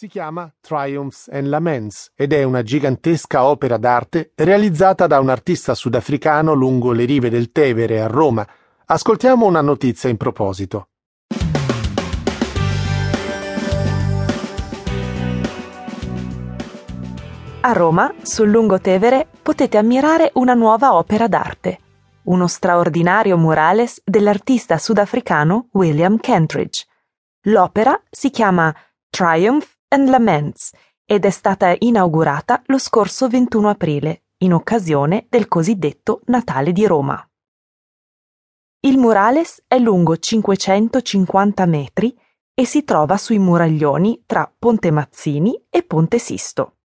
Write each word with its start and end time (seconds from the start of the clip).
Si 0.00 0.06
chiama 0.06 0.48
Triumphs 0.60 1.28
and 1.28 1.48
Laments 1.48 2.12
ed 2.14 2.32
è 2.32 2.44
una 2.44 2.62
gigantesca 2.62 3.42
opera 3.42 3.78
d'arte 3.78 4.30
realizzata 4.36 5.08
da 5.08 5.18
un 5.18 5.28
artista 5.28 5.74
sudafricano 5.74 6.52
lungo 6.52 6.92
le 6.92 7.04
rive 7.04 7.30
del 7.30 7.50
Tevere 7.50 8.00
a 8.00 8.06
Roma. 8.06 8.46
Ascoltiamo 8.84 9.44
una 9.44 9.60
notizia 9.60 10.08
in 10.08 10.16
proposito. 10.16 10.90
A 17.62 17.72
Roma, 17.72 18.14
sul 18.22 18.50
lungotevere, 18.50 19.26
potete 19.42 19.78
ammirare 19.78 20.30
una 20.34 20.54
nuova 20.54 20.94
opera 20.94 21.26
d'arte, 21.26 21.78
uno 22.26 22.46
straordinario 22.46 23.36
murales 23.36 24.00
dell'artista 24.04 24.78
sudafricano 24.78 25.70
William 25.72 26.18
Kentridge. 26.18 26.86
L'opera 27.46 28.00
si 28.08 28.30
chiama 28.30 28.72
Triumph 29.10 29.76
and 29.88 30.08
Laments 30.08 30.72
ed 31.04 31.24
è 31.24 31.30
stata 31.30 31.74
inaugurata 31.78 32.62
lo 32.66 32.78
scorso 32.78 33.28
21 33.28 33.70
aprile, 33.70 34.24
in 34.38 34.52
occasione 34.52 35.26
del 35.28 35.48
cosiddetto 35.48 36.20
Natale 36.26 36.72
di 36.72 36.86
Roma. 36.86 37.22
Il 38.80 38.98
murales 38.98 39.64
è 39.66 39.78
lungo 39.78 40.16
550 40.16 41.66
metri 41.66 42.16
e 42.54 42.64
si 42.64 42.84
trova 42.84 43.16
sui 43.16 43.38
muraglioni 43.38 44.22
tra 44.26 44.52
Ponte 44.56 44.90
Mazzini 44.90 45.66
e 45.70 45.82
Ponte 45.82 46.18
Sisto. 46.18 46.76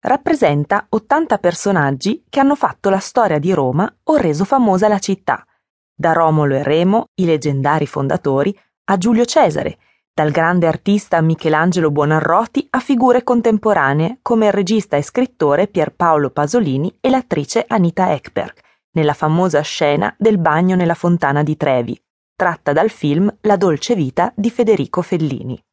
Rappresenta 0.00 0.86
80 0.88 1.38
personaggi 1.38 2.24
che 2.28 2.40
hanno 2.40 2.54
fatto 2.54 2.90
la 2.90 2.98
storia 2.98 3.38
di 3.38 3.52
Roma 3.52 3.92
o 4.04 4.16
reso 4.16 4.44
famosa 4.44 4.88
la 4.88 4.98
città, 4.98 5.44
da 5.94 6.12
Romolo 6.12 6.54
e 6.54 6.62
Remo, 6.62 7.06
i 7.14 7.24
leggendari 7.24 7.86
fondatori, 7.86 8.56
a 8.84 8.96
Giulio 8.96 9.24
Cesare, 9.24 9.78
dal 10.18 10.32
grande 10.32 10.66
artista 10.66 11.20
Michelangelo 11.20 11.92
Buonarroti 11.92 12.66
a 12.70 12.80
figure 12.80 13.22
contemporanee 13.22 14.18
come 14.20 14.46
il 14.46 14.52
regista 14.52 14.96
e 14.96 15.02
scrittore 15.02 15.68
Pierpaolo 15.68 16.30
Pasolini 16.30 16.92
e 17.00 17.08
l'attrice 17.08 17.64
Anita 17.68 18.12
Ekberg, 18.12 18.58
nella 18.94 19.12
famosa 19.12 19.60
scena 19.60 20.12
del 20.18 20.38
bagno 20.38 20.74
nella 20.74 20.94
fontana 20.94 21.44
di 21.44 21.56
Trevi, 21.56 21.96
tratta 22.34 22.72
dal 22.72 22.90
film 22.90 23.32
La 23.42 23.54
dolce 23.56 23.94
vita 23.94 24.32
di 24.34 24.50
Federico 24.50 25.02
Fellini. 25.02 25.64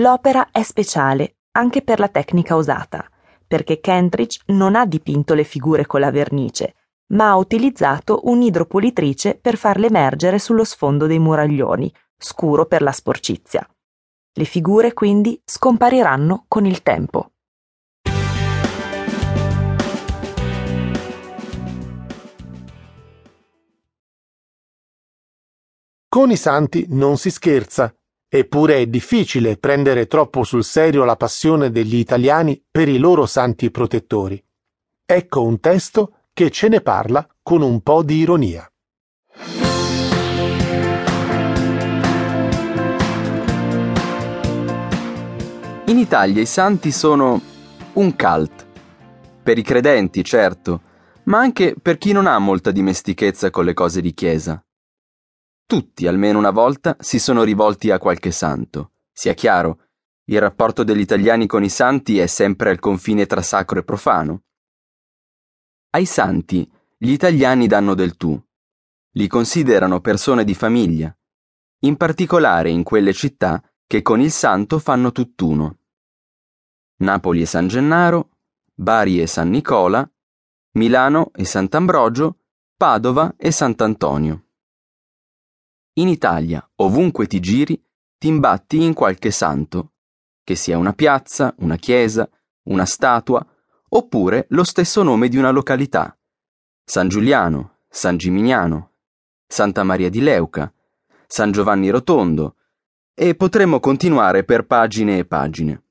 L'opera 0.00 0.48
è 0.50 0.64
speciale 0.64 1.36
anche 1.52 1.82
per 1.82 2.00
la 2.00 2.08
tecnica 2.08 2.56
usata, 2.56 3.08
perché 3.46 3.78
Kentridge 3.78 4.40
non 4.46 4.74
ha 4.74 4.84
dipinto 4.86 5.34
le 5.34 5.44
figure 5.44 5.86
con 5.86 6.00
la 6.00 6.10
vernice, 6.10 6.74
ma 7.12 7.28
ha 7.28 7.36
utilizzato 7.36 8.22
un'idropulitrice 8.24 9.38
per 9.40 9.56
farle 9.56 9.86
emergere 9.86 10.40
sullo 10.40 10.64
sfondo 10.64 11.06
dei 11.06 11.20
muraglioni, 11.20 11.94
scuro 12.22 12.66
per 12.66 12.82
la 12.82 12.92
sporcizia. 12.92 13.66
Le 14.34 14.44
figure 14.44 14.94
quindi 14.94 15.40
scompariranno 15.44 16.44
con 16.48 16.64
il 16.64 16.82
tempo. 16.82 17.32
Con 26.08 26.30
i 26.30 26.36
santi 26.36 26.86
non 26.90 27.16
si 27.16 27.30
scherza, 27.30 27.94
eppure 28.28 28.76
è 28.76 28.86
difficile 28.86 29.56
prendere 29.56 30.06
troppo 30.06 30.44
sul 30.44 30.64
serio 30.64 31.04
la 31.04 31.16
passione 31.16 31.70
degli 31.70 31.96
italiani 31.96 32.62
per 32.70 32.88
i 32.88 32.98
loro 32.98 33.26
santi 33.26 33.70
protettori. 33.70 34.42
Ecco 35.04 35.42
un 35.42 35.60
testo 35.60 36.16
che 36.32 36.50
ce 36.50 36.68
ne 36.68 36.80
parla 36.80 37.26
con 37.42 37.60
un 37.60 37.80
po' 37.82 38.02
di 38.02 38.16
ironia. 38.16 38.71
In 45.92 45.98
Italia 45.98 46.40
i 46.40 46.46
santi 46.46 46.90
sono 46.90 47.38
un 47.92 48.16
cult. 48.16 48.66
Per 49.42 49.58
i 49.58 49.62
credenti, 49.62 50.24
certo, 50.24 50.80
ma 51.24 51.38
anche 51.38 51.74
per 51.78 51.98
chi 51.98 52.12
non 52.12 52.26
ha 52.26 52.38
molta 52.38 52.70
dimestichezza 52.70 53.50
con 53.50 53.66
le 53.66 53.74
cose 53.74 54.00
di 54.00 54.14
chiesa. 54.14 54.64
Tutti, 55.66 56.06
almeno 56.06 56.38
una 56.38 56.50
volta, 56.50 56.96
si 56.98 57.18
sono 57.18 57.42
rivolti 57.42 57.90
a 57.90 57.98
qualche 57.98 58.30
santo. 58.30 58.92
Sia 59.12 59.34
chiaro, 59.34 59.80
il 60.30 60.40
rapporto 60.40 60.82
degli 60.82 61.00
italiani 61.00 61.46
con 61.46 61.62
i 61.62 61.68
santi 61.68 62.18
è 62.18 62.26
sempre 62.26 62.70
al 62.70 62.78
confine 62.78 63.26
tra 63.26 63.42
sacro 63.42 63.78
e 63.78 63.84
profano. 63.84 64.44
Ai 65.90 66.06
santi 66.06 66.66
gli 66.96 67.10
italiani 67.10 67.66
danno 67.66 67.92
del 67.92 68.16
tu. 68.16 68.42
Li 69.10 69.26
considerano 69.26 70.00
persone 70.00 70.44
di 70.44 70.54
famiglia, 70.54 71.14
in 71.80 71.98
particolare 71.98 72.70
in 72.70 72.82
quelle 72.82 73.12
città 73.12 73.62
che 73.86 74.00
con 74.00 74.22
il 74.22 74.30
santo 74.30 74.78
fanno 74.78 75.12
tutt'uno. 75.12 75.80
Napoli 77.02 77.40
e 77.40 77.46
San 77.46 77.66
Gennaro, 77.66 78.30
Bari 78.72 79.20
e 79.20 79.26
San 79.26 79.50
Nicola, 79.50 80.08
Milano 80.74 81.32
e 81.34 81.44
Sant'Ambrogio, 81.44 82.38
Padova 82.76 83.34
e 83.36 83.50
Sant'Antonio. 83.50 84.44
In 85.94 86.06
Italia, 86.06 86.66
ovunque 86.76 87.26
ti 87.26 87.40
giri, 87.40 87.84
ti 88.16 88.28
imbatti 88.28 88.82
in 88.84 88.94
qualche 88.94 89.32
santo, 89.32 89.94
che 90.44 90.54
sia 90.54 90.78
una 90.78 90.92
piazza, 90.92 91.52
una 91.58 91.76
chiesa, 91.76 92.28
una 92.68 92.86
statua, 92.86 93.44
oppure 93.88 94.46
lo 94.50 94.62
stesso 94.62 95.02
nome 95.02 95.28
di 95.28 95.36
una 95.36 95.50
località. 95.50 96.16
San 96.84 97.08
Giuliano, 97.08 97.78
San 97.88 98.16
Gimignano, 98.16 98.92
Santa 99.46 99.82
Maria 99.82 100.08
di 100.08 100.20
Leuca, 100.20 100.72
San 101.26 101.50
Giovanni 101.50 101.90
Rotondo, 101.90 102.54
e 103.12 103.34
potremmo 103.34 103.80
continuare 103.80 104.44
per 104.44 104.66
pagine 104.66 105.18
e 105.18 105.24
pagine. 105.24 105.82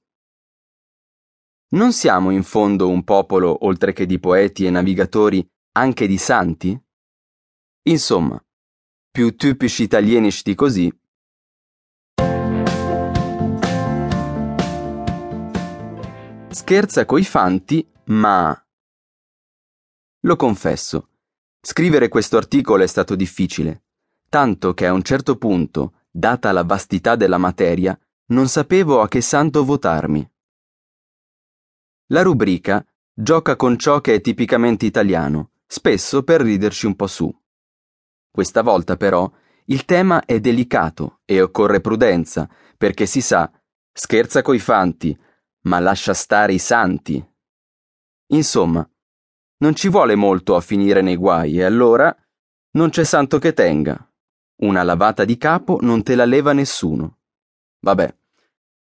Non 1.73 1.93
siamo 1.93 2.31
in 2.31 2.43
fondo 2.43 2.89
un 2.89 3.05
popolo, 3.05 3.65
oltre 3.65 3.93
che 3.93 4.05
di 4.05 4.19
poeti 4.19 4.65
e 4.65 4.69
navigatori, 4.69 5.49
anche 5.77 6.05
di 6.05 6.17
santi? 6.17 6.77
Insomma, 7.83 8.43
più 9.09 9.33
tipici 9.37 9.83
italienici 9.83 10.41
di 10.43 10.53
così. 10.53 10.93
Scherza 16.49 17.05
coi 17.05 17.23
fanti, 17.23 17.89
ma... 18.07 18.65
Lo 20.23 20.35
confesso, 20.35 21.07
scrivere 21.61 22.09
questo 22.09 22.35
articolo 22.35 22.83
è 22.83 22.87
stato 22.87 23.15
difficile, 23.15 23.85
tanto 24.27 24.73
che 24.73 24.87
a 24.87 24.91
un 24.91 25.03
certo 25.03 25.37
punto, 25.37 26.01
data 26.11 26.51
la 26.51 26.65
vastità 26.65 27.15
della 27.15 27.37
materia, 27.37 27.97
non 28.31 28.49
sapevo 28.49 28.99
a 28.99 29.07
che 29.07 29.21
santo 29.21 29.63
votarmi. 29.63 30.29
La 32.11 32.23
rubrica 32.23 32.85
gioca 33.13 33.55
con 33.55 33.77
ciò 33.77 34.01
che 34.01 34.15
è 34.15 34.21
tipicamente 34.21 34.85
italiano, 34.85 35.51
spesso 35.65 36.23
per 36.23 36.41
riderci 36.41 36.85
un 36.85 36.95
po' 36.97 37.07
su. 37.07 37.33
Questa 38.29 38.61
volta 38.61 38.97
però 38.97 39.31
il 39.65 39.85
tema 39.85 40.25
è 40.25 40.41
delicato 40.41 41.21
e 41.23 41.41
occorre 41.41 41.79
prudenza, 41.79 42.49
perché 42.77 43.05
si 43.05 43.21
sa, 43.21 43.49
scherza 43.93 44.41
coi 44.41 44.59
fanti, 44.59 45.17
ma 45.61 45.79
lascia 45.79 46.13
stare 46.13 46.51
i 46.51 46.59
santi. 46.59 47.25
Insomma, 48.33 48.85
non 49.59 49.73
ci 49.73 49.87
vuole 49.87 50.15
molto 50.15 50.57
a 50.57 50.61
finire 50.61 50.99
nei 50.99 51.15
guai 51.15 51.59
e 51.59 51.63
allora 51.63 52.13
non 52.71 52.89
c'è 52.89 53.05
santo 53.05 53.39
che 53.39 53.53
tenga. 53.53 54.05
Una 54.63 54.83
lavata 54.83 55.23
di 55.23 55.37
capo 55.37 55.77
non 55.79 56.03
te 56.03 56.15
la 56.15 56.25
leva 56.25 56.51
nessuno. 56.51 57.19
Vabbè, 57.79 58.13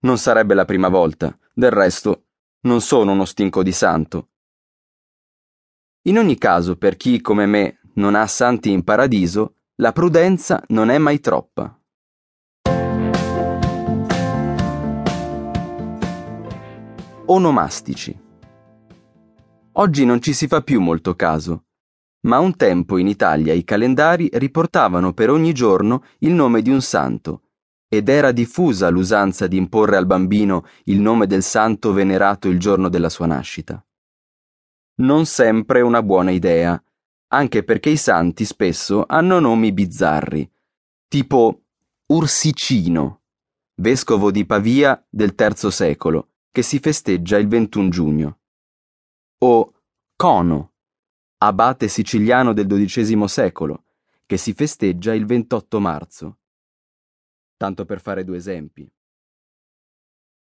non 0.01 0.17
sarebbe 0.17 0.55
la 0.55 0.65
prima 0.65 0.89
volta, 0.89 1.37
del 1.53 1.73
resto 1.73 2.26
non 2.67 2.81
sono 2.81 3.13
uno 3.13 3.25
stinco 3.25 3.63
di 3.63 3.71
santo. 3.71 4.31
In 6.03 6.19
ogni 6.19 6.37
caso, 6.37 6.77
per 6.77 6.97
chi 6.97 7.21
come 7.21 7.47
me 7.47 7.79
non 7.95 8.15
ha 8.17 8.27
santi 8.27 8.71
in 8.73 8.83
paradiso, 8.83 9.55
la 9.77 9.93
prudenza 9.93 10.63
non 10.69 10.91
è 10.91 10.99
mai 10.99 11.21
troppa. 11.21 11.81
Onomastici. 17.27 18.25
Oggi 19.73 20.05
non 20.05 20.21
ci 20.21 20.33
si 20.33 20.49
fa 20.49 20.63
più 20.63 20.81
molto 20.81 21.15
caso, 21.15 21.67
ma 22.23 22.41
un 22.41 22.57
tempo 22.57 22.99
in 22.99 23.07
Italia 23.07 23.53
i 23.53 23.63
calendari 23.63 24.29
riportavano 24.33 25.13
per 25.13 25.31
ogni 25.31 25.53
giorno 25.53 26.03
il 26.21 26.33
nome 26.33 26.63
di 26.63 26.71
un 26.71 26.81
santo 26.81 27.43
ed 27.89 28.09
era 28.09 28.33
diffusa 28.33 28.89
l'usanza 28.89 29.47
di 29.47 29.57
imporre 29.57 29.97
al 29.97 30.07
bambino 30.07 30.67
il 30.85 31.01
nome 31.01 31.27
del 31.27 31.43
santo 31.43 31.93
venerato 31.93 32.49
il 32.49 32.59
giorno 32.59 32.89
della 32.89 33.09
sua 33.09 33.27
nascita. 33.27 33.85
Non 34.97 35.27
sempre 35.27 35.83
una 35.83 36.03
buona 36.03 36.31
idea, 36.31 36.83
anche 37.29 37.63
perché 37.63 37.91
i 37.91 37.97
santi 37.97 38.45
spesso 38.45 39.05
hanno 39.07 39.39
nomi 39.39 39.73
bizzarri, 39.73 40.51
tipo 41.09 41.63
Ursicino, 42.07 43.23
vescovo 43.77 44.31
di 44.31 44.47
Pavia 44.47 45.05
del 45.09 45.35
III 45.37 45.71
secolo, 45.71 46.31
che 46.51 46.63
si 46.63 46.79
festeggia 46.79 47.37
il 47.37 47.47
21 47.47 47.89
giugno, 47.89 48.39
o 49.39 49.73
Cono, 50.17 50.73
abate 51.39 51.89
siciliano 51.89 52.55
del 52.55 52.67
XII 52.67 53.29
secolo, 53.29 53.85
che 54.25 54.39
si 54.39 54.55
festeggia 54.55 55.13
il 55.13 55.27
28 55.27 55.79
marzo 55.79 56.39
tanto 57.57 57.85
per 57.85 58.01
fare 58.01 58.25
due 58.25 58.37
esempi. 58.39 58.89